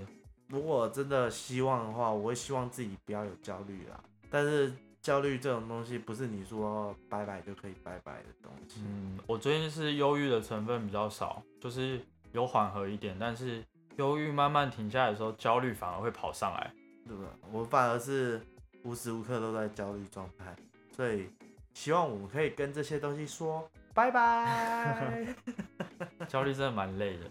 [0.48, 4.02] 如果真的希望的话，我会希望自己不要有焦虑啦。
[4.28, 4.72] 但是
[5.08, 8.82] 焦虑这种东西，不是你说拜拜就可以拜拜的东西。
[8.84, 11.98] 嗯，我最近是忧郁的成分比较少，就是
[12.32, 13.16] 有缓和一点。
[13.18, 13.64] 但是
[13.96, 16.70] 忧郁慢慢停下来的时候，焦虑反而会跑上来，
[17.06, 17.30] 对不对？
[17.50, 18.38] 我反而是
[18.82, 20.54] 无时无刻都在焦虑状态，
[20.94, 21.26] 所以。
[21.74, 25.24] 希望我们可以跟这些东西说拜拜。
[26.26, 27.30] 焦虑真的蛮累的。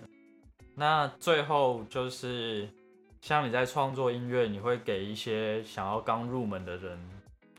[0.74, 2.70] 那最后就是，
[3.20, 6.98] 像你在创作音乐，你会给一些想要刚入门的人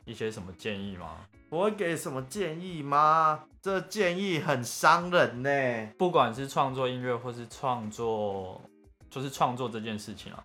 [0.08, 1.18] 一些什么建议吗？
[1.50, 3.44] 我会给什么建议吗？
[3.60, 5.92] 这建议很伤人呢。
[5.98, 8.60] 不管是创作音乐，或是创作，
[9.10, 10.42] 就是创作这件事情啊。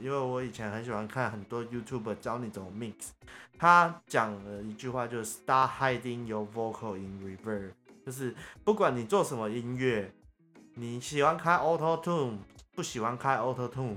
[0.00, 2.94] 因为我以前很喜欢看很多 YouTube 教你怎么 mix，
[3.58, 7.72] 他讲了一句话就是 Start hiding your vocal in reverb，
[8.04, 10.12] 就是不管你做什么音乐，
[10.74, 12.38] 你喜欢开 Auto Tune，
[12.74, 13.96] 不喜欢开 Auto Tune，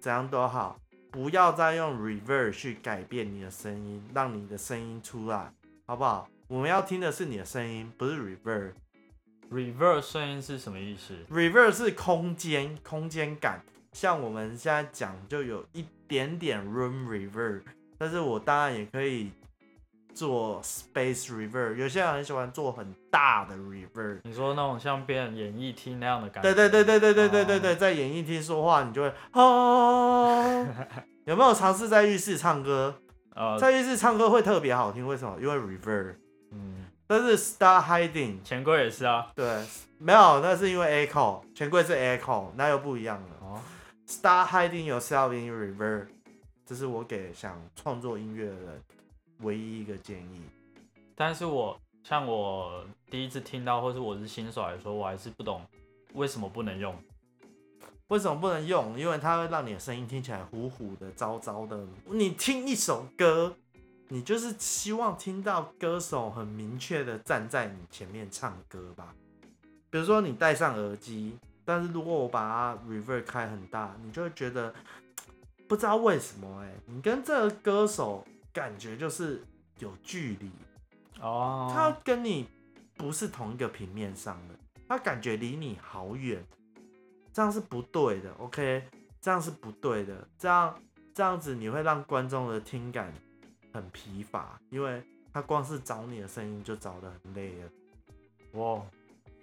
[0.00, 0.78] 怎样都好，
[1.10, 5.52] 不要再用 reverb 去改变你的声音，让你的声音出来，
[5.86, 6.28] 好不好？
[6.46, 8.72] 我们要听的是你的声音，不是 reverb。
[9.50, 13.60] reverb 声音是什么意思？reverb 是空间，空间感。
[13.92, 17.62] 像我们现在讲，就有一点点 room reverb，
[17.98, 19.32] 但是我当然也可以
[20.14, 21.76] 做 space reverb。
[21.76, 24.20] 有些人很喜欢做很大的 reverb。
[24.24, 26.52] 你说那种像变演艺厅那样的感觉？
[26.54, 30.66] 对对对对对对对对对，在演艺厅说话，你就会哦。
[31.26, 32.94] 有没有尝试在浴室唱歌？
[33.34, 35.38] 呃，在浴室唱歌会特别好听，为什么？
[35.40, 36.16] 因为 reverb。
[36.52, 39.28] 嗯，但是 Star Hiding 钱柜也是啊。
[39.36, 39.64] 对，
[39.98, 43.28] 没有，那是因为 echo，钱柜是 echo，那又不一样了。
[43.40, 43.60] 哦
[44.08, 46.06] ，Star Hiding Yourself in Reverb，
[46.66, 48.82] 这是我给想创作音乐的人
[49.42, 50.42] 唯一一个建议。
[51.14, 55.62] 但是我像我第一次听到，或是我是新手来说，我还是不懂
[56.14, 56.94] 为什么不能用。
[58.08, 58.98] 为什么不能用？
[58.98, 61.86] 因为它会让你的声音听起来糊糊的、糟糟的。
[62.06, 63.54] 你听一首歌，
[64.08, 69.14] 你就是希望听到歌手很明确的站在你前面唱歌吧。
[69.90, 72.40] 比如说你戴上耳机，但是如果我把
[72.74, 74.74] 它 reverb 开很大，你就会觉得
[75.68, 79.44] 不知道为什么哎、你跟这个歌手感觉就是
[79.78, 80.50] 有距离，
[81.20, 82.48] 哦，他跟你
[82.96, 84.54] 不是同一个平面上的，
[84.88, 86.44] 他感觉离你好远，
[87.32, 88.32] 这样是不对的。
[88.34, 88.84] OK，
[89.20, 90.82] 这样是不对的，这样
[91.14, 93.12] 这样子你会让观众的听感
[93.72, 97.70] 很疲乏，因为他光是找你的声音就找得很累了。
[98.52, 98.82] 哇，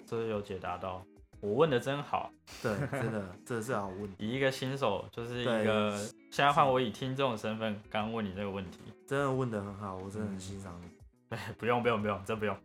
[0.05, 1.05] 这有解答到，
[1.39, 2.31] 我问的真好。
[2.61, 5.97] 对，真的这是好问题， 以一个新手，就是一对个
[6.31, 8.79] 现在换我以听众的身份，刚问你这个问题。
[9.05, 11.37] 真的问的很好，我真的很欣赏你。
[11.57, 12.57] 不用不用不用，真不用。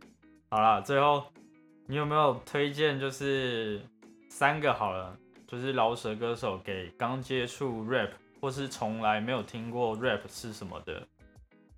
[0.49, 1.23] 好了，最后
[1.85, 2.99] 你有没有推荐？
[2.99, 3.81] 就是
[4.29, 5.17] 三个好了，
[5.47, 11.05] 就是饶舌歌手给刚接触 rap 或是从来没有听过 rap 是什么的，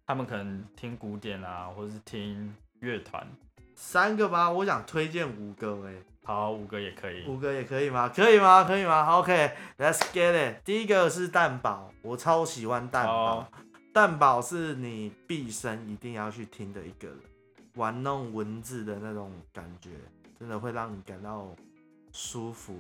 [0.05, 3.27] 他们可能听古典啊，或是听乐团。
[3.75, 5.93] 三个吧，我想推荐五个哎、
[6.26, 7.26] 好，五个也可以。
[7.28, 8.09] 五个也可以吗？
[8.09, 8.63] 可以吗？
[8.63, 10.65] 可以吗？OK，Let's、get it。
[10.65, 13.38] 第一个是蛋堡，我超喜欢蛋堡。
[13.38, 13.47] 哦
[13.93, 17.17] 蛋堡是你毕生一定要去听的一个人，
[17.76, 19.91] 玩弄文字的那种感觉，
[20.38, 21.55] 真的会让你感到
[22.11, 22.76] 舒服。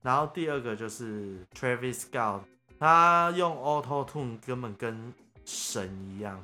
[0.00, 2.40] 然后第二个就是 Travis Scott，
[2.80, 5.12] 他用 Auto Tune 根本跟
[5.44, 6.42] 神一样。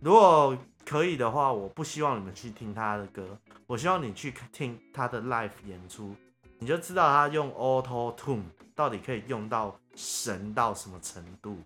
[0.00, 0.54] 如果
[0.84, 6.14] 可以的话，我不希望你们去听他的歌，我希望你去听他的 live 演出，
[6.58, 11.58] 你就知道他用 Auto Tune 到底可以用到神到什么程度。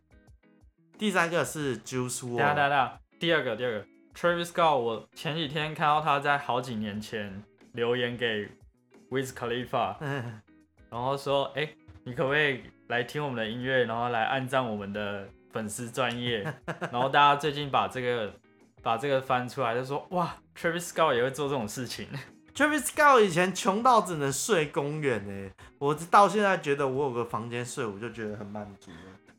[0.97, 7.43] 第三个是 Juice WRLD，第二个第二个 Travis Scott，我前几天看到他在好几年前
[7.73, 8.49] 留言给
[9.11, 9.97] Wiz Khalifa，
[10.91, 11.69] 然后说，哎、
[12.05, 16.43] 你可不可以来听我们的音乐，然后来按赞我们的粉丝专业？
[16.91, 18.33] 然后大家最近把这个
[18.83, 22.09] 把这个翻出来，就说哇，Travis Scott 也会做这种事情。
[22.55, 28.97] Travis Scott 以前穷到只能睡公园呢，我到现在觉得我有个房间睡，我就觉得很满足了。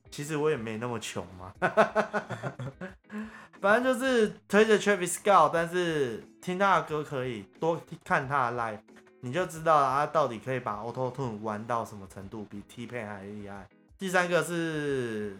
[0.09, 1.53] 其实我也没那么穷嘛，
[3.61, 8.79] 反正就是推着 Travis Scott，但是听他的歌可以多看他的 live，
[9.21, 13.67] 你就知道他到底可以把 Auto Tune 玩到什么程度，比 T Pain 还厉害。
[13.97, 15.37] 第三个是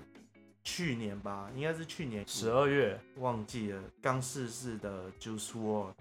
[0.63, 5.93] 去年吧，应该是去年十二月，忘记了刚逝世的 Juice WRLD，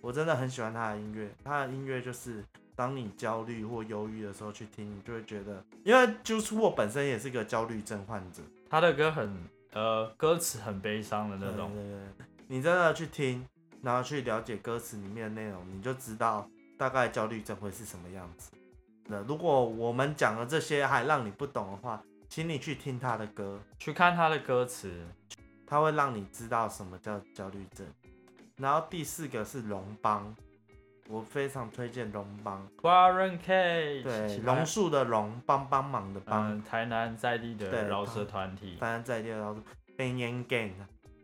[0.00, 1.30] 我真的很喜欢他的音乐。
[1.44, 2.44] 他的音乐就是
[2.74, 9.32] 当你焦虑或忧郁的时候去听，你就会觉得，因为 Juice WRLD 本身也是个焦虑症患者，他的歌很
[9.72, 11.72] 呃歌词很悲伤的那种。
[11.72, 13.46] 对对对，你真的去听，
[13.82, 18.50] 然后去了解歌词里面的内容，你就知道大概焦虑症会是什么样子。
[19.08, 25.06] 那如果我们讲的这些还让你不懂的话，请你去听他的歌，去看他的歌词，
[25.66, 27.86] 他会让你知道什么叫焦虑症。
[28.56, 30.34] 然后第四个是龙邦，
[31.08, 39.62] 我非常推荐龙邦，Warren K，对，其他榕树的榕，帮帮忙的帮，嗯，台南在地对的饶舌团体，台南在地的饶舌
[39.96, 40.72] Ben Yan Gang，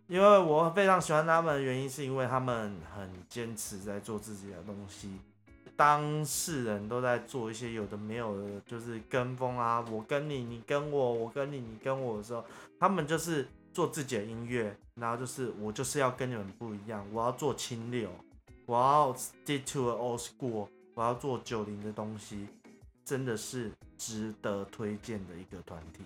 [0.06, 5.18] 因为我非常喜欢他们的原因是因为他们很坚持在做自己的东西。
[5.76, 12.44] 当事人都在做一些有的没有的，就是跟风啊，我跟你，你跟我，我跟你，你跟我的时候，
[12.78, 18.10] 他们就是做自己的音乐，然后就是我就是要跟你们不一样，我要做清流，
[18.66, 22.46] 我要 stick to a old school，我要做九零的东西，
[23.04, 26.02] 真的是值得推荐的一个团体。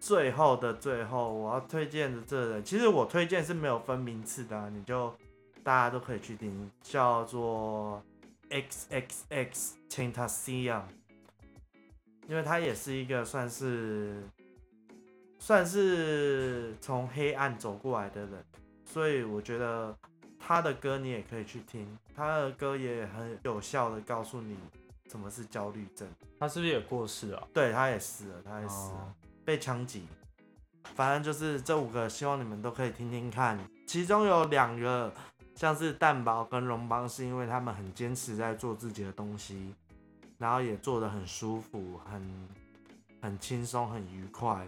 [0.00, 5.12] 最后的最后，我要推荐的这人，其实我推荐是没有分名次的、你就
[5.62, 8.02] 大家都可以去听，叫做
[8.50, 10.82] X X X Tentacion，
[12.28, 14.22] 因为他也是一个算是
[15.38, 18.44] 算是从黑暗走过来的人，
[18.84, 19.96] 所以我觉得
[20.38, 24.56] 他的歌你也可以去听，他的歌也很有效的告诉你
[25.08, 26.06] 什么是焦虑症。
[26.38, 27.48] 他是不是也过世了？
[27.52, 28.98] 对他也死了，他也死了。
[28.98, 30.06] 哦被枪击。
[30.94, 33.58] 反正就是这五个，希望你们都可以听听看。
[33.86, 35.12] 其中有两个
[35.60, 39.74] 像是蛋堡跟龙邦，是因为他们很坚持在做自己的东西，
[40.38, 42.48] 然后也做得很舒服、很
[43.20, 44.66] 很轻松、很愉快。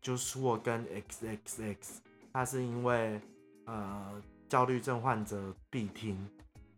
[0.00, 2.02] 就是我跟 X X X，
[2.32, 3.20] 他是因为
[3.64, 6.16] 呃焦虑症患者必听。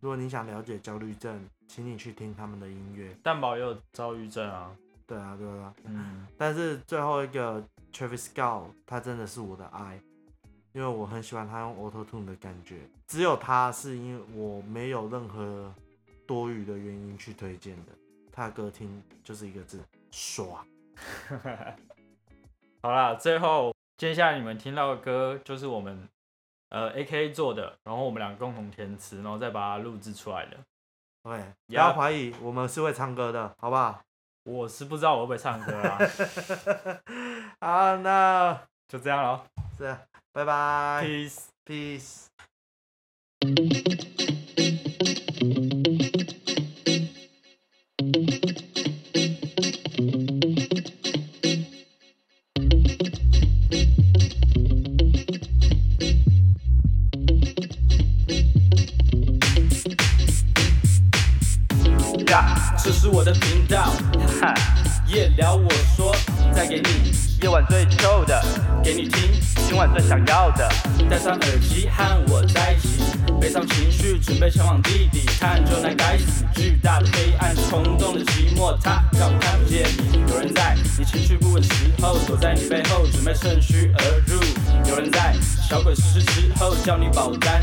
[0.01, 3.14] 如果你想了解焦虑症，请你去听他们的音乐。
[3.22, 4.74] 蛋堡也有躁郁症啊，
[5.07, 5.74] 对啊，对啊。
[5.84, 10.01] 嗯，但是最后一个 Travis Scott，他真的是我的爱，
[10.79, 12.76] 因为我很喜欢他用 Auto Tune 的感觉。
[13.09, 15.74] 只有他是因为我没有任何
[16.24, 17.91] 多余的原因去推荐的，
[18.31, 20.64] 他的歌听就是一个字爽。
[22.81, 26.09] 好啦，最后接下来你们听到的歌就是我们
[26.68, 30.57] 呃 A K 做的，然后我们俩共同填词，然后再把它录制出来的。
[31.22, 34.01] OK，不要怀疑，我们是会唱歌的，好不好？
[34.45, 35.99] 我是不知道我会不会唱歌啊，
[37.59, 38.57] 好，那
[38.87, 39.45] 就这样咯。
[39.76, 39.97] 是，
[40.39, 41.49] 拜拜 Peace。
[41.66, 42.28] ，peace。
[70.01, 70.68] 想要的，
[71.09, 73.03] 戴上耳机和我在一起，
[73.40, 80.20] 悲伤情绪准备前往地底看着那该死巨大的黑暗，冲动的寂寞，它让我看不见你。
[80.30, 81.70] 有人在你情绪不稳时
[82.01, 84.40] 候，躲在你背后准备趁虚而入，
[84.88, 85.34] 有人在
[85.68, 87.62] 小鬼失事之后叫你保单，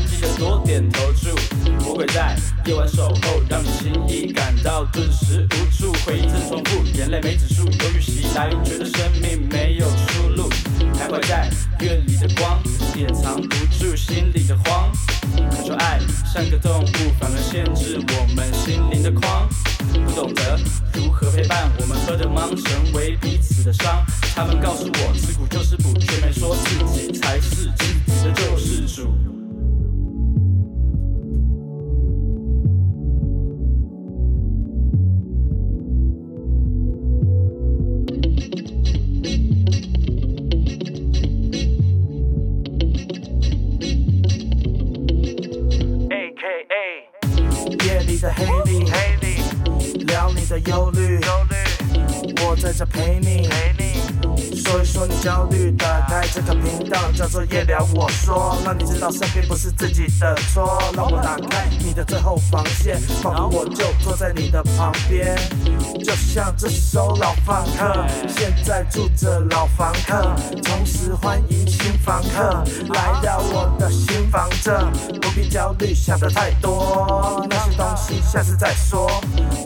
[55.26, 55.72] 焦虑。
[55.72, 60.80] 打开这个频道，叫做夜聊我说，让你知道生病不是自己的错。
[60.94, 65.36] 让我打开你的最后防线，仿佛我就坐在你的旁边，
[66.04, 68.06] 就像这首老放客。
[68.28, 72.62] 现在住着老房客，同时欢迎新房客
[72.94, 74.78] 来到我的新房这，
[75.20, 79.10] 不必焦虑，想的太多，那些东西下次再说。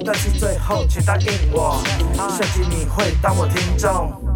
[0.07, 1.83] 但是最后，请答应我，
[2.17, 4.30] 下集你会当我听众。